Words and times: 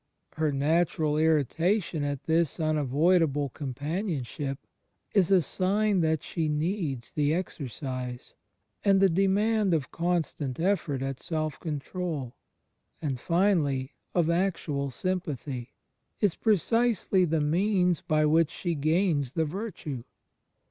Her 0.33 0.51
natural 0.51 1.13
irri 1.13 1.45
tation 1.45 2.01
at 2.01 2.23
this 2.23 2.59
unavoidable 2.59 3.49
companionship 3.49 4.57
is 5.13 5.29
a 5.29 5.43
sign 5.43 5.99
that 5.99 6.23
she 6.23 6.47
needs 6.49 7.11
the 7.11 7.35
exercise; 7.35 8.33
and 8.83 8.99
the 8.99 9.09
demand 9.09 9.75
of 9.75 9.91
constant 9.91 10.59
effort 10.59 11.03
at 11.03 11.19
self 11.19 11.59
control, 11.59 12.35
and 12.99 13.19
finally 13.19 13.93
of 14.15 14.27
actual 14.27 14.89
sympathy, 14.89 15.75
is 16.19 16.33
precisely 16.33 17.23
the 17.23 17.39
means 17.39 18.01
by 18.01 18.25
which 18.25 18.49
she 18.49 18.73
gains 18.73 19.33
the 19.33 19.45
virtue. 19.45 20.03